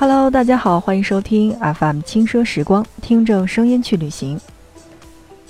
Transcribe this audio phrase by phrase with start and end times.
[0.00, 4.40] Hello，大家好，欢迎收听 FM 轻奢时光，听着声音去旅行。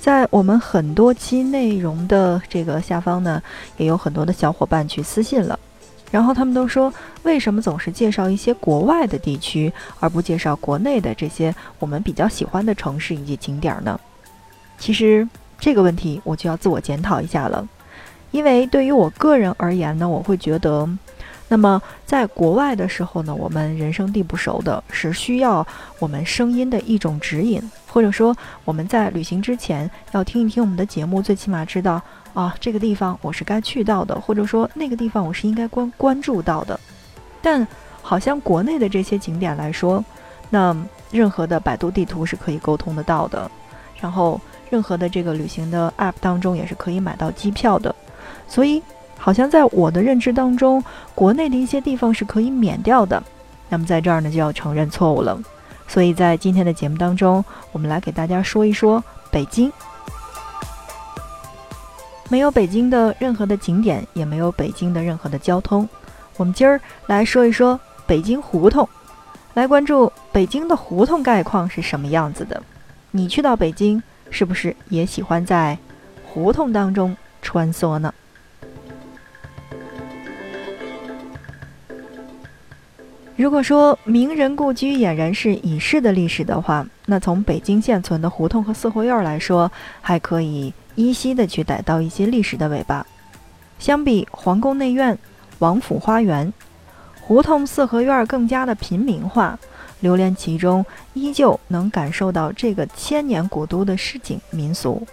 [0.00, 3.42] 在我们很多期内容的这个下方呢，
[3.76, 5.58] 也有很多的小伙伴去私信了，
[6.10, 6.90] 然后他们都说，
[7.24, 14.00] 为什么总是介绍一些国外的地区，而不介绍国内的这些我们比较喜欢的城市以及景点呢？
[14.78, 15.28] 其实
[15.58, 17.66] 这个问题我就要自我检讨一下了，
[18.30, 20.88] 因为对于我个人而言呢，我会觉得。
[21.50, 25.66] 那么，在国外的时候呢，我们人生地不熟的，是需要
[25.98, 32.02] 我们声音的一种指引，或者说我们在旅行之前要听一听我们的节目，最起码知道
[32.34, 36.78] 啊，这个地方我是该去到的，或者说那个地方我是应该关关注到的。
[37.40, 37.66] 但
[38.02, 40.04] 好像国内的这些景点来说，
[40.50, 40.76] 那
[41.10, 43.50] 任何的百度地图是可以沟通得到的，
[43.98, 44.38] 然后
[44.70, 47.94] 任何的这个旅行的 App 当中也是可以买到机票的，
[48.46, 48.82] 所以。
[49.20, 53.20] 好像在我的认知当中，国内的一些地方是可以免掉的。
[53.68, 55.36] 那么在这儿呢，就要承认错误了。
[55.88, 59.70] 所以在今天的节目当中，我们来给大家说一说北京。
[62.28, 65.86] 没有北京的任何的景点，也没有北京的任何的交通。
[66.36, 68.88] 我们今儿来说一说北京胡同，
[69.52, 72.62] 来关注北京的胡同概况是什么样子的。
[73.10, 74.00] 你去到北京，
[74.30, 75.78] 是不是也喜欢在
[76.24, 78.12] 胡同当中穿梭呢？
[83.36, 93.06] 如果说名人故居俨然是已逝的历史的话，那从北京现存的胡同和四合院来说，还可以依稀的去逮到一些历史的尾巴。
[93.78, 95.16] 相比皇宫内院、
[95.60, 96.52] 王府花园，
[97.20, 99.56] 胡同四合院更加的平民化，
[100.00, 105.06] 流连其中，依旧能感受到这个千年古都的市井民俗。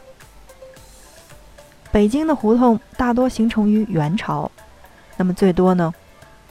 [1.91, 4.51] 北京的胡同大多形成于元朝，
[5.17, 5.93] 那么最多呢？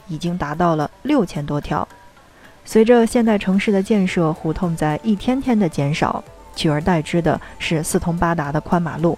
[0.07, 1.87] 已经达到了六千多条。
[2.63, 6.23] 随着现代城市的建设，胡同在一天天的减少，
[6.55, 9.17] 取而代之的是四通八达的宽马路。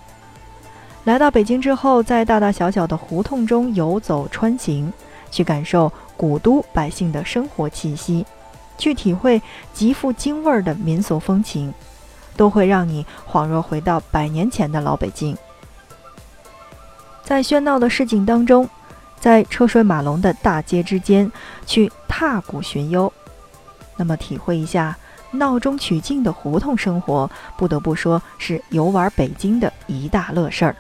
[1.06, 4.92] 来到北京之后，在大大小小的胡同中游走穿行，
[5.32, 8.26] 去感受古都百姓的生活气息，
[8.78, 9.42] 去体会
[9.74, 11.74] 极富京味儿的民俗风情，
[12.36, 15.38] 都会让你恍若回到百年前的老北京。
[17.24, 18.70] 在喧闹的市井当中。
[19.20, 21.30] 在车水马龙的大街之间
[21.66, 23.12] 去踏古寻幽，
[23.96, 24.96] 那么体会一下
[25.32, 30.76] 闹中取静的胡同生活，不得不说是游玩北京的一大乐事儿。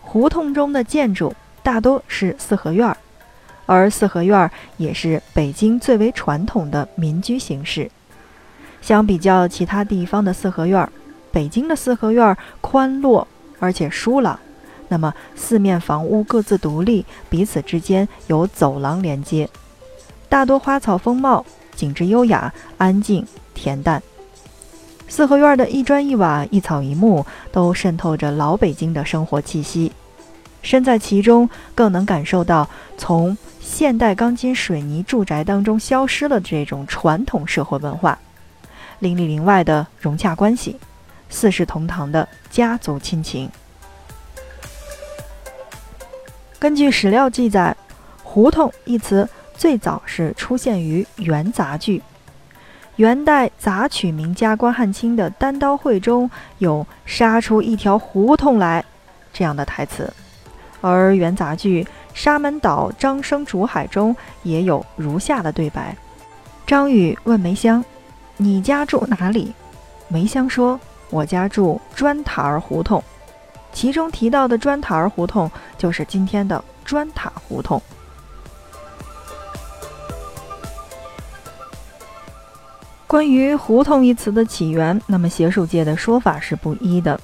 [0.00, 1.34] 胡同中的建筑
[1.64, 2.96] 大多是四合院儿，
[3.70, 7.88] 而四合院儿也是北京最为传统的民居形式。
[8.82, 10.90] 相比较其他地方的四合院儿，
[11.30, 13.28] 北京的四合院儿宽落
[13.60, 14.36] 而且疏朗。
[14.88, 19.48] 那么，四面房屋各自独立，彼此之间有走廊连接，
[20.28, 23.24] 大多花草丰茂，景致优雅、安静、
[23.56, 24.02] 恬淡。
[25.06, 29.92] 四合院的一砖一瓦、一草一木，都渗透着老北京的生活气息。
[30.62, 38.18] 身在其中，更能感受到从现代钢筋水泥住宅当中消失了这种传统社会文化，
[38.98, 40.78] 邻里邻外的融洽关系，
[41.28, 43.50] 四世同堂的家族亲情。
[46.58, 47.74] 根据史料记载
[48.22, 52.02] ，“胡同”一词最早是出现于元杂剧。
[52.96, 58.84] 元代杂曲名家关汉卿的《单刀会》中有“杀出一条胡同来”
[59.32, 60.12] 这样的台词，
[60.80, 65.96] 而元杂剧《沙门岛张生竹海》中也有如下的对白：
[66.66, 67.84] 张宇问梅香
[68.36, 69.52] ：“你家住哪里？”
[70.08, 70.78] 梅香说
[71.10, 73.02] ：“我家住砖塔儿胡同。”
[73.72, 75.48] 其中提到的砖塔儿胡同，
[75.78, 77.80] 就是今天的砖塔胡同。
[83.06, 87.20] 关于“胡同”一词的起源，那么学术界的说法是不一的。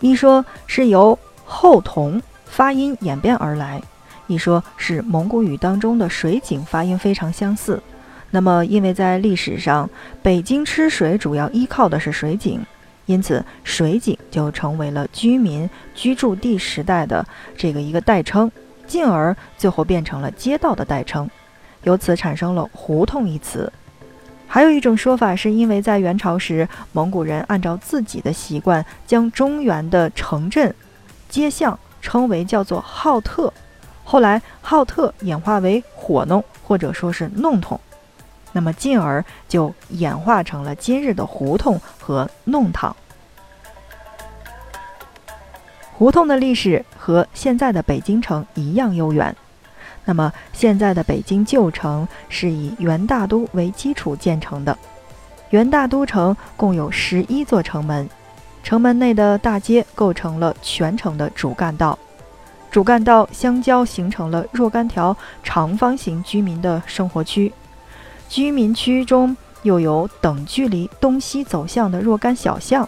[0.00, 3.80] 一说是由“后同”发音演变而来，
[4.26, 7.82] 一说是蒙古语当中的水井发音非常相似。
[8.30, 9.88] 那么，因为在历史上，
[10.22, 12.60] 北京吃水主要依靠的是水井。
[13.06, 18.52] 因此，水井就成为了居民居住地时代的这个一个代称，
[18.86, 21.30] 进而最后变成了街道的代称，
[21.84, 23.72] 由此产生了“胡同”一词。
[24.46, 30.74] 还有一种说法，是因为在元朝时，蒙古人按照自己的习惯，将中原的城镇、
[31.30, 33.52] 街巷称为叫做“号特”，
[34.04, 37.78] 后来“号特”演化为“火弄”或者说是“弄筒”。
[38.52, 42.96] 那么，进而就演化成了今日的胡同和弄堂。
[45.92, 49.34] 胡同的历史和现在的北京城一样悠远。
[50.04, 54.76] 那么，现在的北京旧城是以元大都为基础建成的。
[55.50, 58.08] 元大都城共有十一座城门，
[58.68, 61.98] 城门内的大街构成了全城的主干道，
[62.70, 67.50] 主干道相交形成了若干条长方形居民的生活区，
[68.28, 72.86] 居民区中又有等距离东西走向的若干小巷，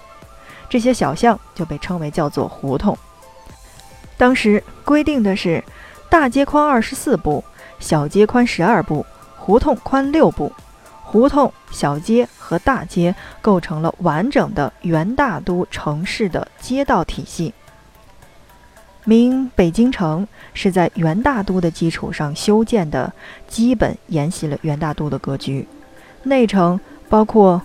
[0.69, 2.95] 这些小巷就被称为叫做胡同。
[4.19, 5.65] 当时规定的是，
[6.11, 7.43] 大街宽二十四步，
[7.79, 9.07] 小街宽十二步，
[9.39, 10.53] 胡同宽六步。
[11.03, 17.55] 胡同、小街和大街构成了完整的元大都城市的街道体系。
[19.05, 23.13] 明北京城是在元大都的基础上修建的，
[23.47, 25.65] 基本沿袭了元大都的格局。
[26.25, 27.63] 内城包括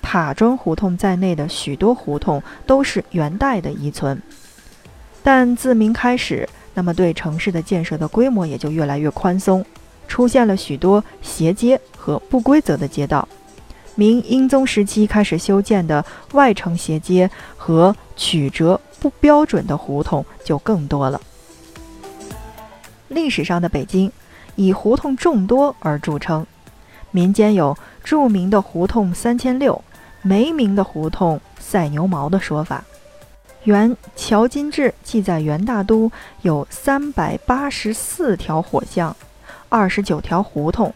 [0.00, 4.22] 塔庄胡同在内的许多胡同都是元代的遗存。
[5.24, 9.66] 但自明开始，那么对城市的建设的规模也就越来越宽松。
[10.06, 13.28] 出现了许多斜街和不规则的街道。
[13.94, 21.20] 明英宗时期开始修建的外城斜街和曲折不标准的胡同就更多了。
[23.08, 24.10] 历史上的北京
[24.54, 26.46] 以胡同众多而著称，
[27.10, 29.82] 民间有著名的胡同三千六，
[30.22, 32.84] 没名的胡同赛牛毛的说法。
[33.64, 36.10] 元乔金志记载，元大都
[36.42, 39.14] 有三百八十四条火巷。
[39.68, 40.94] 二十九条胡同，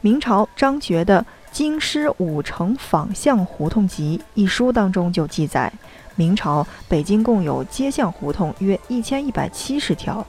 [0.00, 1.20] 明朝张觉的
[1.54, 5.72] 《京师五城坊巷胡同集》一书当中就记载，
[6.16, 10.26] 明朝北京共有街巷胡同约一千一百七十条，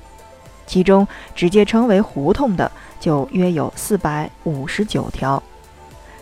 [0.67, 5.41] 其中直接称为胡同的就约有四百五十九条。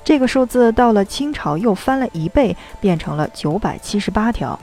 [0.06, 4.58] 这个数字到了清朝又翻了一倍，变成了九百七十八条，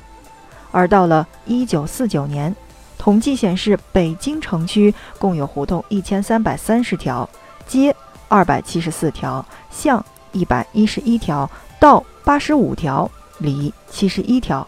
[0.73, 2.57] 而到了一九四九年。
[2.97, 7.29] 统计显示，北京城区共有胡同一千三百三十条，
[7.67, 7.95] 街
[8.29, 14.67] 二百七十四条，巷一百一十一条，道八十五条，里七十一条。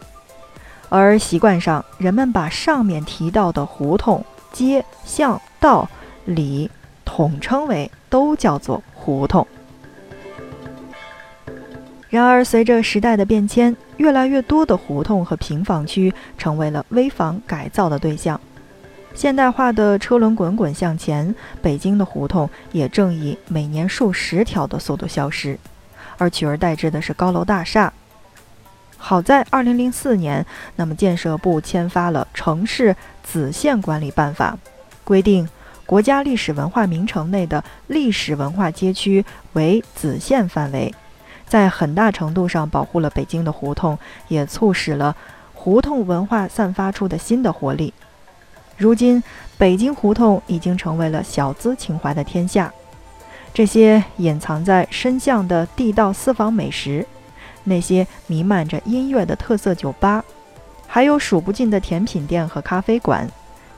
[0.88, 5.88] 而习惯上，人们把上面提到的胡同、街、巷、道、
[6.24, 6.70] 里
[7.04, 9.46] 统称为都叫做胡同。
[12.10, 18.38] 然而，随着时代的变迁，越来越多的胡同和平房区成为了危房改造的对象。
[19.14, 25.58] 现代化的车轮滚滚向前，北京的胡同也正以每年数十条的速度消失，
[26.18, 27.92] 而取而代之的是高楼大厦。
[28.96, 34.56] 好在2004年，那么建设部签发了《城市子线管理办法》，
[35.04, 35.48] 规定
[35.84, 40.94] 国家历史文化名城内的历史文化街区为子线范围。
[41.46, 43.98] 在很大程度上保护了北京的胡同，
[44.28, 45.14] 也促使了
[45.52, 47.92] 胡同文化散发出的新的活力。
[48.76, 49.22] 如今，
[49.56, 52.72] 北京胡同已经成为了小资情怀的天下。
[53.54, 57.06] 这些隐藏在深巷的地道私房美食，
[57.64, 60.24] 那些弥漫着音乐的特色酒吧，
[60.86, 63.30] 还有数不尽的甜品店和咖啡馆，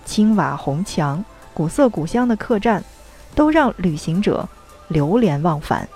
[0.05, 2.83] 青瓦红墙、古色古香的客栈，
[3.35, 4.49] 都让旅行者
[4.89, 5.89] 流连忘返。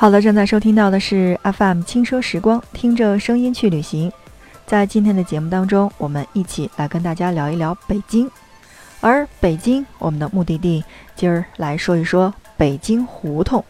[0.00, 4.12] 好了，正在收听到的是 FM 轻奢时光，听着声音去旅行。
[4.64, 8.30] 在今天的节目当中，我们一起来跟大家聊一聊北京。
[9.00, 10.84] 而北京，我们的目的地，
[11.16, 13.64] 今儿来说一说北京胡同。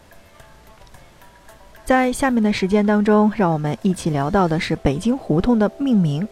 [1.83, 6.27] 在下面的时间当中，让我们一起聊到的是北京胡同的命名。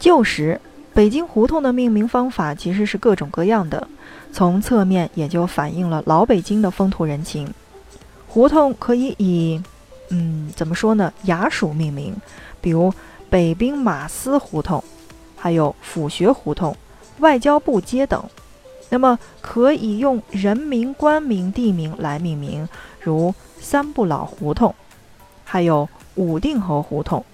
[0.00, 0.60] 旧时，
[0.92, 3.86] 北京胡同的命名方法其实是各种各样的。
[4.32, 7.52] 从侧面也就反映了老北京的风土人情。
[8.26, 9.60] 胡同可以以，
[10.10, 11.12] 嗯，怎么说呢？
[11.24, 12.14] 衙署命名，
[12.60, 12.92] 比如
[13.28, 14.82] 北兵马司胡同，
[15.36, 16.76] 还有府学胡同、
[17.18, 18.22] 外交部街等。
[18.88, 22.68] 那么可以用人名、官名、地名来命名，
[23.00, 24.74] 如三不老胡同，
[25.44, 27.24] 还有武定侯胡同。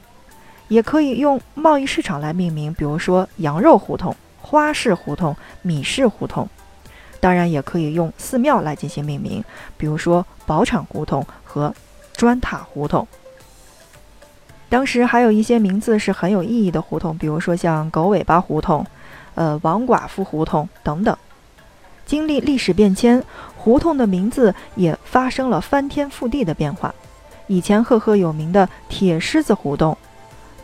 [0.69, 6.49] 也可以用贸易市场来命名，比如说羊肉胡同、花市胡同、米市胡同。
[7.21, 9.45] 当然也可以用寺庙来进行命名，
[9.77, 11.75] 比如说宝场胡同和
[12.15, 13.07] 砖塔胡同。
[14.69, 18.85] 当时还有一些名字是很有意义的胡同，比如说像狗尾巴胡同、
[19.35, 21.17] 呃王寡妇胡同等等。
[22.05, 23.23] 经历历史变迁，
[23.57, 26.95] 胡同的名字也发生了翻天覆地的变化。
[27.47, 29.97] 以前赫赫有名的铁狮子胡同，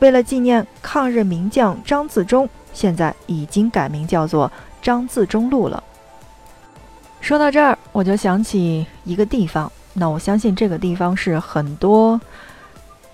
[0.00, 5.82] 为了纪念抗日名将张自忠，现在已经改名叫做张自忠路了。
[7.22, 12.20] 说到这儿，我就想起一个地方，那我相信这个地方是很多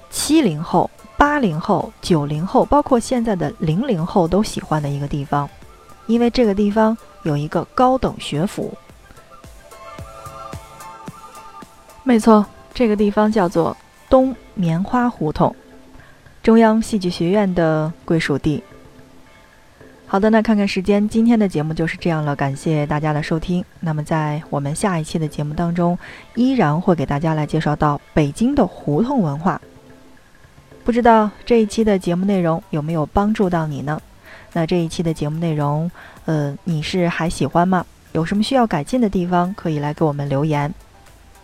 [0.09, 5.49] 七零后、八零后、九零后，包括现在的零零后都喜欢的一个地方，
[6.07, 8.73] 因为这个地方有一个高等学府。
[12.03, 13.77] 没错，这个地方叫做
[14.09, 15.55] 东棉花胡同，
[16.43, 18.65] 中央戏剧学院的归属地。
[20.11, 23.63] 好的，那看看时间，今天的节目就是这样了，感谢大家的收听。
[23.81, 25.99] 那么在我们下一期的节目当中，
[26.35, 29.61] 依然会给大家来介绍到北京的胡同文化。
[30.83, 34.01] 不知道这一期的节目内容有没有帮助到你呢？
[34.55, 35.91] 那这一期的节目内容，
[36.25, 37.85] 呃，你是还喜欢吗？
[38.13, 40.73] 有什么需要改进的地方，可以来给我们留言。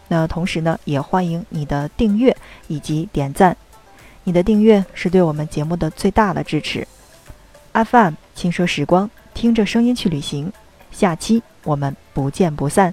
[0.09, 2.35] 那同时呢，也欢迎你的订阅
[2.69, 3.55] 以及点赞，
[4.25, 6.89] 你的订阅是对我们节目的最大的支持。
[7.75, 10.53] FM 轻奢时光，听着声音去旅行，
[10.91, 12.93] 下期我们不见不散。